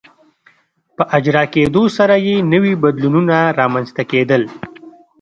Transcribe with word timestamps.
په 0.95 1.03
اجرا 1.17 1.43
کېدو 1.53 1.83
سره 1.97 2.15
یې 2.25 2.35
نوي 2.53 2.73
بدلونونه 2.83 3.37
رامنځته 3.59 4.03
کېدل. 4.11 4.41